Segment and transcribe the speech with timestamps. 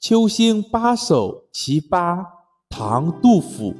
[0.00, 2.24] 秋兴八首·其八，
[2.70, 3.74] 唐·杜甫。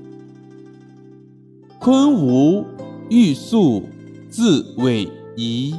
[1.79, 2.63] 昆吾
[3.09, 3.85] 玉树
[4.29, 5.75] 自委夷，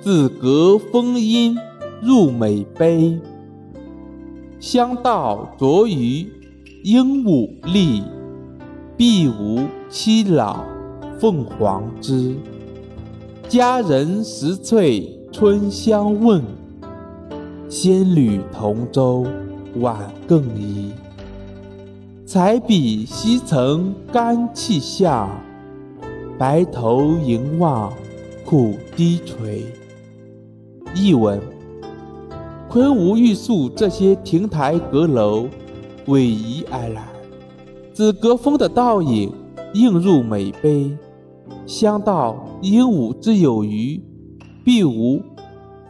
[0.00, 1.56] 子隔风音
[2.02, 3.16] 入美悲。
[4.58, 6.26] 香道着于
[6.82, 8.02] 鹦鹉立，
[8.96, 10.64] 必无妻老
[11.20, 12.34] 凤凰枝。
[13.48, 16.42] 佳人拾翠春相问，
[17.68, 19.26] 仙侣同舟
[19.76, 20.90] 晚更移。
[22.24, 25.28] 彩笔西层干气下，
[26.38, 27.92] 白头吟望
[28.44, 29.66] 苦低垂。
[30.94, 31.38] 译文：
[32.70, 35.46] 昆吾玉树这些亭台阁楼
[36.06, 37.06] 逶迤而来，
[37.92, 39.30] 紫阁峰的倒影
[39.74, 40.90] 映入美杯。
[41.66, 44.02] 香道鹦鹉之有余，
[44.64, 45.22] 必无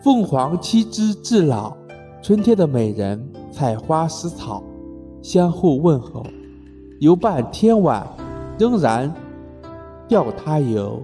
[0.02, 1.76] 凤凰栖之至老。
[2.20, 4.62] 春天的美人采花拾草。
[5.22, 6.24] 相互问候，
[7.00, 8.06] 游伴天晚，
[8.58, 9.12] 仍然
[10.06, 11.02] 钓他游，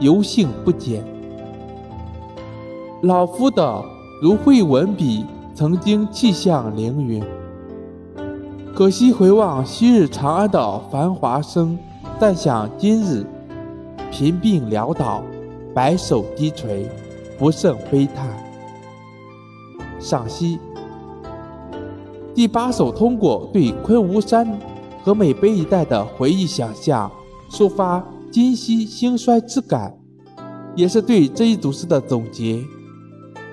[0.00, 1.02] 游兴不减。
[3.02, 3.82] 老夫的
[4.20, 7.22] 如绘文笔，曾经气象凌云。
[8.74, 11.78] 可惜回望昔日长安的繁华声，
[12.18, 13.24] 再想今日
[14.10, 15.22] 贫病潦倒，
[15.74, 16.86] 白首低垂，
[17.38, 18.28] 不胜悲叹。
[19.98, 20.58] 赏析。
[22.34, 24.58] 第八首通过对昆吾山
[25.02, 27.10] 和美碑一带的回忆想象，
[27.50, 29.96] 抒发今昔兴衰之感，
[30.74, 32.62] 也是对这一组诗的总结。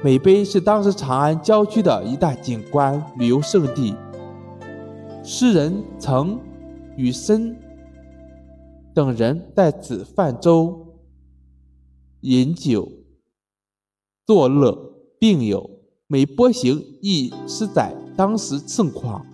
[0.03, 3.95] 美碑是当时长安郊区的一大景观旅游胜地，
[5.23, 6.37] 诗人曾
[6.97, 7.55] 与申
[8.93, 10.87] 等人在此泛舟、
[12.19, 12.91] 饮酒、
[14.25, 15.69] 作乐，并有
[16.07, 17.93] 每波行亦施载。
[18.15, 19.25] 当时盛况，